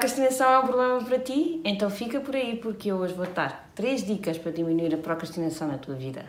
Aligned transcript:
procrastinação 0.00 0.50
é 0.50 0.58
um 0.60 0.66
problema 0.66 1.04
para 1.04 1.18
ti? 1.18 1.60
Então 1.62 1.90
fica 1.90 2.20
por 2.20 2.34
aí 2.34 2.56
porque 2.56 2.90
eu 2.90 2.96
hoje 2.96 3.12
vou 3.12 3.26
dar 3.26 3.70
3 3.74 4.06
dicas 4.06 4.38
para 4.38 4.50
diminuir 4.50 4.94
a 4.94 4.96
procrastinação 4.96 5.68
na 5.68 5.76
tua 5.76 5.94
vida. 5.94 6.24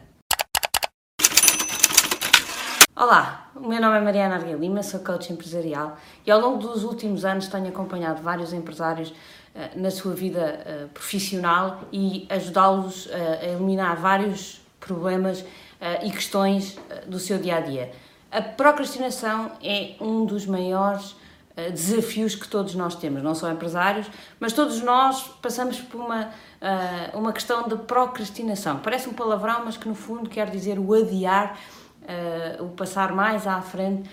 Olá, 2.94 3.50
o 3.56 3.66
meu 3.66 3.80
nome 3.80 3.98
é 3.98 4.02
Mariana 4.02 4.36
Arguel 4.36 4.60
Lima, 4.60 4.84
sou 4.84 5.00
coach 5.00 5.32
empresarial 5.32 5.98
e 6.28 6.32
ao 6.32 6.42
longo 6.42 6.58
dos 6.58 6.84
últimos 6.84 7.24
anos 7.24 7.48
tenho 7.48 7.70
acompanhado 7.70 8.22
vários 8.22 8.52
empresários 8.52 9.12
uh, 9.12 9.16
na 9.78 9.90
sua 9.90 10.14
vida 10.14 10.60
uh, 10.66 10.90
profissional 10.90 11.80
e 11.94 12.28
ajudá-los 12.30 13.06
uh, 13.06 13.12
a 13.42 13.46
eliminar 13.46 13.96
vários 13.96 14.62
problemas 14.82 15.46
e 16.04 16.12
questões 16.12 16.78
do 17.08 17.18
seu 17.18 17.40
dia 17.40 17.56
a 17.56 17.60
dia. 17.60 17.92
A 18.30 18.40
procrastinação 18.40 19.52
é 19.64 19.96
um 20.00 20.26
dos 20.26 20.46
maiores 20.46 21.16
desafios 21.72 22.36
que 22.36 22.48
todos 22.48 22.76
nós 22.76 22.96
temos, 22.96 23.22
não 23.22 23.36
só 23.36 23.52
empresários, 23.52 24.08
mas 24.40 24.54
todos 24.54 24.82
nós 24.82 25.22
passamos 25.42 25.80
por 25.80 26.00
uma, 26.02 26.26
uh, 26.26 27.18
uma 27.18 27.34
questão 27.34 27.68
de 27.68 27.76
procrastinação. 27.76 28.80
Parece 28.80 29.10
um 29.10 29.14
palavrão, 29.14 29.64
mas 29.66 29.78
que 29.78 29.88
no 29.88 29.96
fundo 29.96 30.30
quer 30.30 30.50
dizer 30.50 30.80
o 30.80 30.94
adiar, 30.94 31.58
uh, 32.04 32.64
o 32.64 32.70
passar 32.70 33.12
mais 33.14 33.46
à 33.48 33.62
frente 33.62 34.10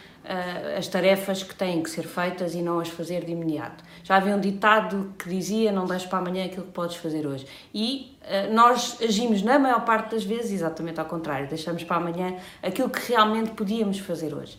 as 0.77 0.87
tarefas 0.87 1.43
que 1.43 1.55
têm 1.55 1.83
que 1.83 1.89
ser 1.89 2.03
feitas 2.03 2.55
e 2.55 2.61
não 2.61 2.81
as 2.81 2.89
fazer 2.89 3.25
de 3.25 3.33
imediato. 3.33 3.83
Já 4.05 4.17
havia 4.17 4.37
um 4.37 4.41
ditado 4.41 5.15
que 5.19 5.27
dizia: 5.27 5.73
Não 5.73 5.87
deixes 5.87 6.07
para 6.07 6.19
amanhã 6.19 6.45
aquilo 6.45 6.67
que 6.67 6.73
podes 6.73 6.97
fazer 6.97 7.27
hoje. 7.27 7.47
E 7.73 8.15
nós 8.53 8.99
agimos, 9.01 9.41
na 9.41 9.59
maior 9.59 9.87
parte 9.87 10.11
das 10.11 10.25
vezes, 10.25 10.53
exatamente 10.53 11.01
ao 11.01 11.07
contrário, 11.07 11.49
deixamos 11.49 11.83
para 11.83 11.97
amanhã 11.97 12.37
aquilo 12.63 12.91
que 12.91 13.11
realmente 13.11 13.53
podíamos 13.53 14.01
fazer 14.01 14.35
hoje. 14.35 14.59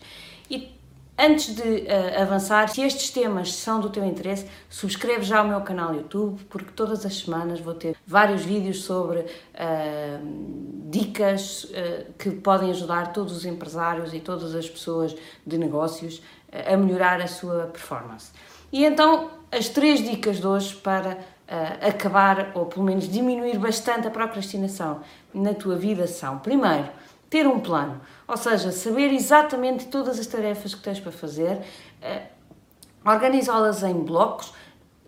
E 0.50 0.79
Antes 1.22 1.54
de 1.54 1.62
uh, 1.62 2.22
avançar, 2.22 2.66
se 2.70 2.80
estes 2.80 3.10
temas 3.10 3.52
são 3.52 3.78
do 3.78 3.90
teu 3.90 4.02
interesse, 4.06 4.46
subscreve 4.70 5.22
já 5.22 5.42
o 5.42 5.46
meu 5.46 5.60
canal 5.60 5.94
YouTube, 5.94 6.42
porque 6.48 6.70
todas 6.74 7.04
as 7.04 7.14
semanas 7.14 7.60
vou 7.60 7.74
ter 7.74 7.94
vários 8.06 8.42
vídeos 8.42 8.84
sobre 8.84 9.18
uh, 9.18 10.86
dicas 10.88 11.64
uh, 11.64 12.10
que 12.18 12.30
podem 12.30 12.70
ajudar 12.70 13.12
todos 13.12 13.36
os 13.36 13.44
empresários 13.44 14.14
e 14.14 14.20
todas 14.20 14.54
as 14.54 14.66
pessoas 14.66 15.14
de 15.46 15.58
negócios 15.58 16.22
a 16.50 16.74
melhorar 16.74 17.20
a 17.20 17.26
sua 17.26 17.66
performance. 17.66 18.32
E 18.72 18.82
então, 18.82 19.30
as 19.52 19.68
três 19.68 20.02
dicas 20.02 20.40
de 20.40 20.46
hoje 20.46 20.74
para 20.76 21.18
acabar, 21.80 22.52
ou 22.54 22.66
pelo 22.66 22.84
menos 22.84 23.08
diminuir 23.08 23.58
bastante 23.58 24.06
a 24.06 24.10
procrastinação 24.10 25.00
na 25.34 25.54
tua 25.54 25.76
vida 25.76 26.08
são: 26.08 26.38
primeiro, 26.38 26.88
ter 27.30 27.46
um 27.46 27.60
plano, 27.60 28.00
ou 28.26 28.36
seja, 28.36 28.72
saber 28.72 29.14
exatamente 29.14 29.86
todas 29.86 30.18
as 30.18 30.26
tarefas 30.26 30.74
que 30.74 30.82
tens 30.82 30.98
para 30.98 31.12
fazer, 31.12 31.60
eh, 32.02 32.24
organizá-las 33.06 33.84
em 33.84 33.94
blocos 33.94 34.52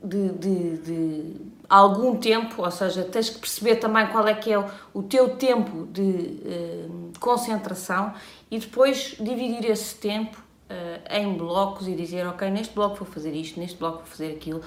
de, 0.02 0.28
de, 0.30 0.76
de, 0.78 1.36
algum 1.68 2.16
tempo, 2.16 2.62
ou 2.62 2.70
seja, 2.70 3.02
tens 3.02 3.28
que 3.28 3.40
perceber 3.40 3.76
também 3.76 4.06
qual 4.06 4.26
é 4.28 4.34
que 4.34 4.52
é 4.52 4.58
o, 4.94 5.02
teu 5.02 5.36
tempo 5.36 5.86
de 5.86 6.40
eh, 6.46 6.86
concentração 7.18 8.14
e 8.48 8.58
depois 8.58 9.16
dividir 9.18 9.68
esse 9.68 9.96
tempo 9.96 10.40
eh, 10.70 11.18
em 11.20 11.36
blocos 11.36 11.88
e 11.88 11.94
dizer, 11.96 12.24
ok, 12.28 12.48
neste 12.50 12.72
bloco 12.72 12.96
vou 12.96 13.06
fazer 13.06 13.34
isto, 13.34 13.58
neste 13.58 13.76
bloco 13.76 13.98
vou 13.98 14.06
fazer 14.06 14.32
aquilo 14.32 14.62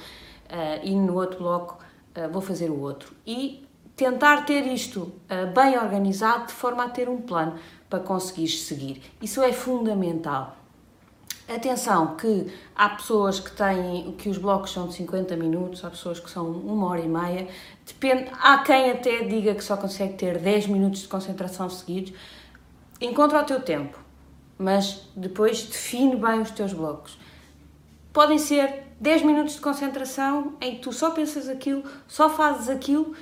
e 0.83 0.95
no 0.95 1.15
outro 1.15 1.39
bloco 1.39 1.79
vou 2.31 2.41
fazer 2.41 2.69
o 2.69 2.79
outro. 2.79 3.11
E 3.25 3.64
tentar 3.95 4.45
ter 4.45 4.67
isto 4.67 4.99
uh, 4.99 5.53
bem 5.53 5.77
organizado 5.77 6.47
de 6.47 6.53
forma 6.53 6.83
a 6.83 6.89
ter 6.89 7.07
um 7.07 7.21
plano 7.21 7.57
para 7.89 7.99
conseguir 7.99 8.49
seguir. 8.49 9.01
Isso 9.21 9.41
é 9.41 9.53
fundamental. 9.53 10.57
Atenção 11.47 12.15
que 12.15 12.51
há 12.75 12.89
pessoas 12.89 13.39
que 13.39 13.51
têm 13.51 14.11
que 14.17 14.29
os 14.29 14.37
blocos 14.37 14.71
são 14.71 14.87
de 14.87 14.95
50 14.95 15.35
minutos, 15.37 15.85
há 15.85 15.91
pessoas 15.91 16.19
que 16.19 16.29
são 16.29 16.49
uma 16.49 16.87
hora 16.87 17.01
e 17.01 17.07
meia, 17.07 17.47
depende, 17.85 18.31
há 18.41 18.57
quem 18.57 18.89
até 18.89 19.23
diga 19.23 19.53
que 19.53 19.63
só 19.63 19.77
consegue 19.77 20.15
ter 20.15 20.39
10 20.39 20.67
minutos 20.67 21.01
de 21.01 21.07
concentração 21.07 21.69
seguidos. 21.69 22.13
Encontra 22.99 23.41
o 23.41 23.43
teu 23.43 23.61
tempo, 23.61 23.99
mas 24.57 25.07
depois 25.15 25.61
define 25.63 26.15
bem 26.15 26.41
os 26.41 26.49
teus 26.49 26.73
blocos. 26.73 27.15
Podem 28.11 28.39
ser 28.39 28.83
10 28.99 29.21
minutos 29.21 29.53
de 29.53 29.61
concentração 29.61 30.53
em 30.59 30.75
que 30.75 30.81
tu 30.81 30.91
só 30.91 31.11
pensas 31.11 31.47
aquilo, 31.47 31.83
só 32.07 32.27
fazes 32.27 32.69
aquilo 32.69 33.13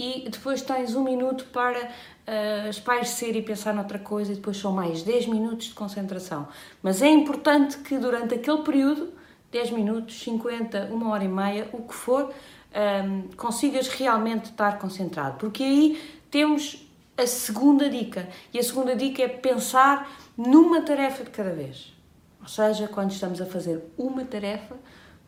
e 0.00 0.30
depois 0.30 0.62
tens 0.62 0.96
um 0.96 1.04
minuto 1.04 1.44
para 1.52 1.78
uh, 1.78 2.70
espairecer 2.70 3.36
e 3.36 3.42
pensar 3.42 3.74
noutra 3.74 3.98
coisa 3.98 4.32
e 4.32 4.34
depois 4.34 4.56
são 4.56 4.72
mais 4.72 5.02
10 5.02 5.26
minutos 5.26 5.66
de 5.66 5.74
concentração. 5.74 6.48
Mas 6.82 7.02
é 7.02 7.08
importante 7.10 7.76
que 7.80 7.98
durante 7.98 8.34
aquele 8.34 8.62
período, 8.62 9.12
10 9.52 9.72
minutos, 9.72 10.18
50, 10.22 10.88
uma 10.90 11.10
hora 11.10 11.24
e 11.24 11.28
meia, 11.28 11.68
o 11.74 11.82
que 11.82 11.92
for, 11.92 12.24
um, 12.24 12.32
ehm, 12.72 13.22
consigas 13.36 13.88
realmente 13.88 14.46
estar 14.46 14.78
concentrado. 14.78 15.36
Porque 15.36 15.62
aí 15.62 16.02
temos 16.30 16.88
a 17.14 17.26
segunda 17.26 17.90
dica. 17.90 18.26
E 18.54 18.58
a 18.58 18.62
segunda 18.62 18.96
dica 18.96 19.22
é 19.22 19.28
pensar 19.28 20.10
numa 20.34 20.80
tarefa 20.80 21.24
de 21.24 21.30
cada 21.30 21.52
vez. 21.52 21.92
Ou 22.40 22.48
seja, 22.48 22.88
quando 22.88 23.10
estamos 23.10 23.38
a 23.38 23.44
fazer 23.44 23.84
uma 23.98 24.24
tarefa, 24.24 24.76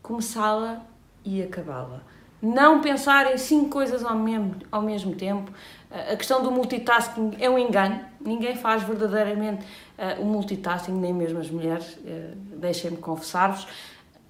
começá-la 0.01 0.83
e 1.23 1.43
acabá-la 1.43 2.01
não 2.43 2.81
pensar 2.81 3.33
em 3.33 3.37
cinco 3.37 3.69
coisas 3.69 4.03
ao 4.03 4.17
mesmo, 4.17 4.55
ao 4.69 4.81
mesmo 4.81 5.15
tempo. 5.15 5.49
A 5.89 6.15
questão 6.17 6.43
do 6.43 6.51
multitasking 6.51 7.37
é 7.39 7.49
um 7.49 7.57
engano, 7.57 8.01
ninguém 8.19 8.55
faz 8.55 8.83
verdadeiramente 8.83 9.63
uh, 9.97 10.21
o 10.21 10.25
multitasking, 10.25 10.91
nem 10.91 11.13
mesmo 11.13 11.39
as 11.39 11.49
mulheres, 11.49 11.93
uh, 11.93 12.35
deixem-me 12.57 12.97
confessar-vos. 12.97 13.65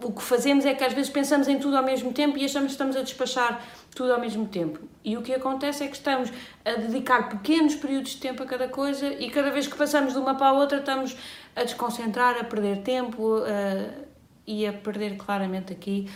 O 0.03 0.12
que 0.12 0.22
fazemos 0.22 0.66
é 0.66 0.74
que 0.75 0.84
às 0.84 0.94
vezes 0.94 1.09
pensamos 1.09 1.47
em 1.47 1.57
tudo 1.57 1.75
ao 1.78 1.84
mesmo 1.84 2.12
tempo 2.12 2.38
e 2.38 2.46
achamos 2.46 2.68
que 2.68 2.74
estamos 2.74 2.96
a 2.96 3.01
despachar 3.01 3.62
tudo 3.96 4.13
ao 4.13 4.19
mesmo 4.19 4.45
tempo. 4.45 4.80
E 5.03 5.18
o 5.18 5.22
que 5.22 5.34
acontece 5.34 5.84
é 5.84 5.88
que 5.88 5.95
estamos 5.95 6.31
a 6.66 6.74
dedicar 6.74 7.30
pequenos 7.30 7.74
períodos 7.75 8.12
de 8.12 8.18
tempo 8.18 8.44
a 8.44 8.45
cada 8.45 8.68
coisa 8.68 9.07
e 9.07 9.31
cada 9.31 9.50
vez 9.50 9.66
que 9.66 9.78
passamos 9.78 10.13
de 10.13 10.19
uma 10.19 10.35
para 10.35 10.47
a 10.47 10.53
outra 10.53 10.80
estamos 10.80 11.16
a 11.56 11.63
desconcentrar, 11.63 12.38
a 12.38 12.44
perder 12.44 12.80
tempo 12.80 13.38
uh, 13.38 14.06
e 14.45 14.68
a 14.68 14.74
perder 14.74 15.16
claramente 15.16 15.72
aqui 15.72 16.09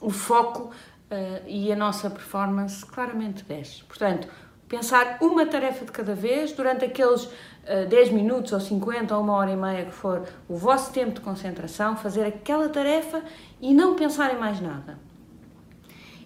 o 0.00 0.10
foco 0.10 0.70
uh, 1.10 1.44
e 1.46 1.72
a 1.72 1.76
nossa 1.76 2.08
performance 2.08 2.84
claramente 2.84 3.44
desce. 3.44 3.84
Portanto, 3.84 4.28
pensar 4.68 5.18
uma 5.20 5.46
tarefa 5.46 5.84
de 5.84 5.92
cada 5.92 6.14
vez 6.14 6.52
durante 6.52 6.84
aqueles 6.84 7.24
uh, 7.24 7.30
eh, 7.66 7.86
10 7.86 8.12
minutos 8.12 8.52
ou 8.52 8.60
50 8.60 9.14
ou 9.16 9.22
uma 9.22 9.34
hora 9.34 9.50
e 9.50 9.56
meia 9.56 9.84
que 9.84 9.92
for 9.92 10.26
o 10.48 10.56
vosso 10.56 10.92
tempo 10.92 11.12
de 11.12 11.20
concentração, 11.20 11.96
fazer 11.96 12.24
aquela 12.24 12.68
tarefa 12.68 13.22
e 13.60 13.74
não 13.74 13.96
pensar 13.96 14.32
em 14.32 14.38
mais 14.38 14.60
nada. 14.60 14.98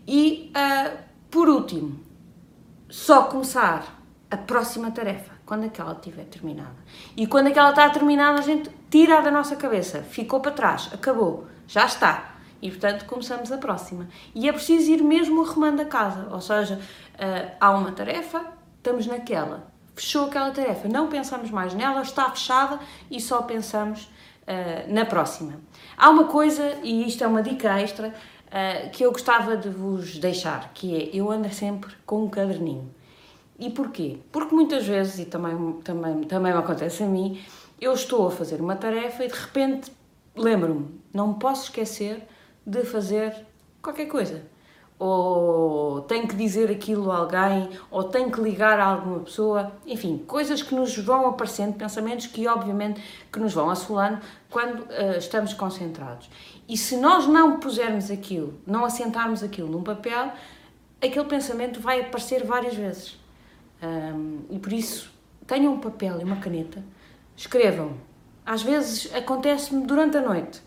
E, 0.06 0.52
uh, 0.54 0.98
por 1.30 1.48
último, 1.48 1.98
só 2.88 3.22
começar 3.24 4.00
a 4.30 4.36
próxima 4.36 4.90
tarefa 4.90 5.32
quando 5.46 5.64
aquela 5.64 5.92
estiver 5.92 6.24
terminada. 6.24 6.76
E 7.16 7.26
quando 7.26 7.48
aquela 7.48 7.70
está 7.70 7.88
terminada, 7.90 8.38
a 8.38 8.42
gente 8.42 8.70
tira 8.90 9.20
da 9.22 9.30
nossa 9.30 9.56
cabeça, 9.56 10.02
ficou 10.02 10.40
para 10.40 10.52
trás, 10.52 10.90
acabou, 10.92 11.46
já 11.66 11.86
está 11.86 12.33
e, 12.64 12.70
portanto, 12.70 13.04
começamos 13.04 13.52
a 13.52 13.58
próxima. 13.58 14.08
E 14.34 14.48
é 14.48 14.52
preciso 14.52 14.90
ir 14.90 15.02
mesmo 15.02 15.44
arrumando 15.44 15.80
a 15.80 15.84
casa, 15.84 16.28
ou 16.30 16.40
seja, 16.40 16.76
uh, 16.76 17.50
há 17.60 17.70
uma 17.72 17.92
tarefa, 17.92 18.42
estamos 18.78 19.06
naquela, 19.06 19.70
fechou 19.94 20.24
aquela 20.24 20.50
tarefa, 20.50 20.88
não 20.88 21.08
pensamos 21.08 21.50
mais 21.50 21.74
nela, 21.74 22.00
está 22.00 22.30
fechada 22.30 22.80
e 23.10 23.20
só 23.20 23.42
pensamos 23.42 24.04
uh, 24.04 24.90
na 24.90 25.04
próxima. 25.04 25.60
Há 25.94 26.08
uma 26.08 26.24
coisa, 26.24 26.78
e 26.82 27.06
isto 27.06 27.22
é 27.22 27.26
uma 27.26 27.42
dica 27.42 27.78
extra, 27.78 28.08
uh, 28.08 28.90
que 28.92 29.04
eu 29.04 29.12
gostava 29.12 29.58
de 29.58 29.68
vos 29.68 30.16
deixar, 30.16 30.72
que 30.72 30.96
é, 30.96 31.10
eu 31.12 31.30
ando 31.30 31.52
sempre 31.52 31.92
com 32.06 32.24
um 32.24 32.30
caderninho. 32.30 32.90
E 33.58 33.68
porquê? 33.68 34.20
Porque 34.32 34.54
muitas 34.54 34.86
vezes, 34.86 35.18
e 35.18 35.26
também, 35.26 35.54
também, 35.84 36.22
também 36.22 36.50
me 36.50 36.58
acontece 36.58 37.02
a 37.02 37.06
mim, 37.06 37.44
eu 37.78 37.92
estou 37.92 38.26
a 38.26 38.30
fazer 38.30 38.58
uma 38.62 38.74
tarefa 38.74 39.22
e 39.22 39.28
de 39.28 39.34
repente 39.34 39.92
lembro-me, 40.34 40.98
não 41.12 41.34
posso 41.34 41.64
esquecer 41.64 42.26
de 42.66 42.84
fazer 42.84 43.34
qualquer 43.82 44.06
coisa. 44.06 44.42
Ou 44.98 46.02
tenho 46.02 46.28
que 46.28 46.36
dizer 46.36 46.70
aquilo 46.70 47.10
a 47.10 47.16
alguém, 47.18 47.68
ou 47.90 48.04
tenho 48.04 48.30
que 48.30 48.40
ligar 48.40 48.78
a 48.78 48.84
alguma 48.84 49.20
pessoa, 49.20 49.72
enfim, 49.84 50.18
coisas 50.18 50.62
que 50.62 50.74
nos 50.74 50.96
vão 50.96 51.26
aparecendo, 51.26 51.74
pensamentos 51.74 52.26
que 52.28 52.46
obviamente 52.46 53.02
que 53.32 53.40
nos 53.40 53.52
vão 53.52 53.68
assolando 53.68 54.20
quando 54.48 54.82
uh, 54.82 55.18
estamos 55.18 55.52
concentrados. 55.52 56.30
E 56.68 56.76
se 56.76 56.96
nós 56.96 57.26
não 57.26 57.58
pusermos 57.58 58.10
aquilo, 58.10 58.54
não 58.64 58.84
assentarmos 58.84 59.42
aquilo 59.42 59.68
num 59.68 59.82
papel, 59.82 60.32
aquele 61.02 61.24
pensamento 61.24 61.80
vai 61.80 62.00
aparecer 62.00 62.44
várias 62.44 62.74
vezes. 62.74 63.18
Um, 63.82 64.42
e 64.48 64.58
por 64.58 64.72
isso, 64.72 65.12
tenham 65.46 65.74
um 65.74 65.80
papel 65.80 66.20
e 66.20 66.24
uma 66.24 66.36
caneta, 66.36 66.82
escrevam. 67.36 67.94
Às 68.46 68.62
vezes 68.62 69.12
acontece-me 69.14 69.84
durante 69.86 70.16
a 70.16 70.20
noite 70.20 70.62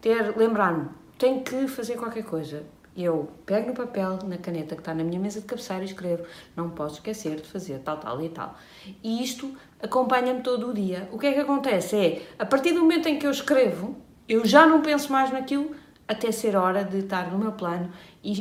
ter 0.00 0.36
lembrar-me 0.36 0.88
tenho 1.22 1.40
que 1.40 1.68
fazer 1.68 1.96
qualquer 1.96 2.24
coisa. 2.24 2.64
Eu 2.96 3.30
pego 3.46 3.68
no 3.68 3.74
papel, 3.74 4.18
na 4.24 4.36
caneta 4.36 4.74
que 4.74 4.80
está 4.80 4.92
na 4.92 5.04
minha 5.04 5.20
mesa 5.20 5.40
de 5.40 5.46
cabeceira 5.46 5.84
e 5.84 5.86
escrevo: 5.86 6.24
não 6.56 6.70
posso 6.70 6.96
esquecer 6.96 7.36
de 7.36 7.48
fazer 7.48 7.78
tal, 7.78 7.96
tal 7.98 8.20
e 8.20 8.28
tal. 8.28 8.56
E 9.04 9.22
isto 9.22 9.56
acompanha-me 9.80 10.42
todo 10.42 10.70
o 10.70 10.74
dia. 10.74 11.08
O 11.12 11.18
que 11.18 11.28
é 11.28 11.32
que 11.32 11.38
acontece? 11.38 11.96
É, 11.96 12.22
a 12.36 12.44
partir 12.44 12.72
do 12.72 12.80
momento 12.80 13.08
em 13.08 13.20
que 13.20 13.26
eu 13.26 13.30
escrevo, 13.30 13.96
eu 14.28 14.44
já 14.44 14.66
não 14.66 14.82
penso 14.82 15.12
mais 15.12 15.30
naquilo, 15.30 15.70
até 16.08 16.32
ser 16.32 16.56
hora 16.56 16.84
de 16.84 16.98
estar 16.98 17.30
no 17.30 17.38
meu 17.38 17.52
plano 17.52 17.92
e, 18.22 18.32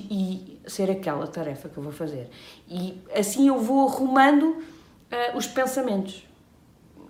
e 0.65 0.69
ser 0.69 0.89
aquela 0.89 1.27
tarefa 1.27 1.69
que 1.69 1.77
eu 1.77 1.83
vou 1.83 1.93
fazer. 1.93 2.31
E 2.67 2.99
assim 3.15 3.47
eu 3.47 3.59
vou 3.59 3.87
arrumando 3.87 4.49
uh, 4.49 5.37
os 5.37 5.45
pensamentos. 5.45 6.27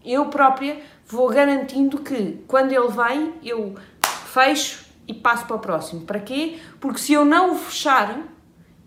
Eu 0.04 0.26
própria 0.26 0.82
vou 1.08 1.30
garantindo 1.30 2.00
que 2.00 2.44
quando 2.46 2.74
ele 2.74 2.90
vai, 2.90 3.34
eu 3.42 3.76
fecho 4.02 4.81
e 5.08 5.14
passo 5.14 5.46
para 5.46 5.56
o 5.56 5.60
próximo. 5.60 6.02
Para 6.02 6.20
quê? 6.20 6.60
Porque 6.80 7.00
se 7.00 7.14
eu 7.14 7.26
não 7.26 7.54
o 7.54 7.56
fechar, 7.56 8.20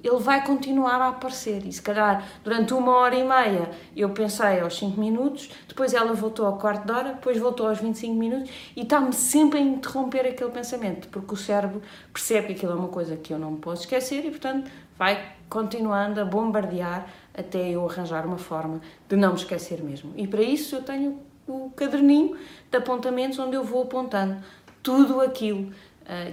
ele 0.05 0.19
vai 0.19 0.45
continuar 0.45 1.01
a 1.01 1.09
aparecer. 1.09 1.67
E 1.67 1.73
se 1.73 1.81
calhar 1.81 2.23
durante 2.45 2.75
uma 2.75 2.93
hora 2.93 3.17
e 3.17 3.25
meia 3.25 3.71
eu 3.97 4.11
pensei 4.11 4.61
aos 4.61 4.77
5 4.77 5.01
minutos, 5.01 5.49
depois 5.67 5.95
ela 5.95 6.13
voltou 6.13 6.45
ao 6.45 6.59
quarto 6.59 6.85
de 6.85 6.93
hora, 6.93 7.13
depois 7.15 7.39
voltou 7.39 7.69
aos 7.69 7.79
25 7.79 8.15
minutos 8.15 8.51
e 8.77 8.83
está-me 8.83 9.15
sempre 9.15 9.59
a 9.59 9.63
interromper 9.63 10.27
aquele 10.27 10.51
pensamento, 10.51 11.09
porque 11.09 11.33
o 11.33 11.37
cérebro 11.37 11.81
percebe 12.13 12.49
que 12.49 12.53
aquilo 12.53 12.73
é 12.73 12.75
uma 12.75 12.89
coisa 12.89 13.17
que 13.17 13.33
eu 13.33 13.39
não 13.39 13.53
me 13.53 13.59
posso 13.59 13.83
esquecer 13.83 14.27
e, 14.27 14.31
portanto, 14.31 14.71
vai 14.99 15.33
continuando 15.49 16.21
a 16.21 16.25
bombardear 16.25 17.07
até 17.37 17.71
eu 17.71 17.89
arranjar 17.89 18.27
uma 18.27 18.39
forma 18.39 18.81
de 19.09 19.17
não 19.17 19.31
me 19.31 19.39
esquecer 19.39 19.83
mesmo. 19.83 20.13
E 20.17 20.27
para 20.27 20.43
isso 20.43 20.77
eu 20.77 20.83
tenho 20.83 21.21
o 21.47 21.71
caderninho 21.71 22.37
de 22.71 22.77
apontamentos 22.77 23.39
onde 23.39 23.57
eu 23.57 23.65
vou 23.65 23.83
apontando 23.83 24.37
tudo 24.83 25.21
aquilo 25.21 25.73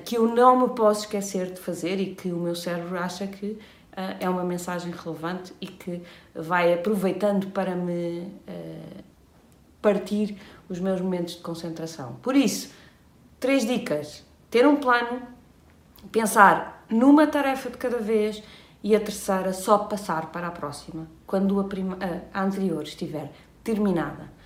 que 0.04 0.18
eu 0.18 0.28
não 0.28 0.60
me 0.60 0.76
posso 0.76 1.02
esquecer 1.02 1.52
de 1.52 1.60
fazer 1.60 2.00
e 2.00 2.14
que 2.14 2.32
o 2.32 2.38
meu 2.38 2.56
cérebro 2.56 2.98
acha 2.98 3.26
que 3.26 3.58
uh, 3.92 4.18
é 4.20 4.30
uma 4.30 4.44
mensagem 4.44 4.92
relevante 4.92 5.54
e 5.60 5.68
que 5.68 6.02
vai 6.34 6.74
aproveitando 6.74 7.48
para 7.52 7.76
me 7.76 8.20
uh, 8.48 9.04
partir 9.82 10.38
os 10.70 10.80
meus 10.80 11.02
momentos 11.02 11.36
de 11.36 11.42
concentração. 11.42 12.18
Por 12.22 12.36
isso, 12.36 12.74
três 13.40 13.66
dicas: 13.66 14.26
ter 14.50 14.66
um 14.68 14.76
plano, 14.76 15.22
pensar 16.12 16.86
numa 16.90 17.28
tarefa 17.28 17.70
de 17.70 17.78
cada 17.78 18.00
vez 18.00 18.44
e 18.84 18.96
a 18.96 19.00
terceira, 19.00 19.54
só 19.54 19.78
passar 19.78 20.32
para 20.32 20.48
a 20.48 20.52
próxima, 20.52 21.08
quando 21.28 21.60
a, 21.60 21.64
prima, 21.64 21.98
a 22.34 22.44
anterior 22.44 22.82
estiver 22.84 23.32
terminada. 23.64 24.41